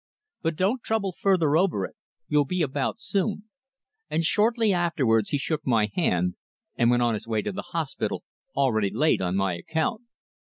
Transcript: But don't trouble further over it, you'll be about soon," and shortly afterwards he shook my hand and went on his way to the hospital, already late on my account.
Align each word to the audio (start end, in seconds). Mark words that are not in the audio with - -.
But 0.41 0.55
don't 0.55 0.81
trouble 0.81 1.11
further 1.21 1.55
over 1.55 1.85
it, 1.85 1.95
you'll 2.27 2.43
be 2.45 2.63
about 2.63 2.99
soon," 2.99 3.43
and 4.09 4.23
shortly 4.25 4.73
afterwards 4.73 5.29
he 5.29 5.37
shook 5.37 5.61
my 5.63 5.91
hand 5.93 6.37
and 6.75 6.89
went 6.89 7.03
on 7.03 7.13
his 7.13 7.27
way 7.27 7.43
to 7.43 7.51
the 7.51 7.65
hospital, 7.69 8.23
already 8.55 8.89
late 8.89 9.21
on 9.21 9.35
my 9.35 9.53
account. 9.53 10.01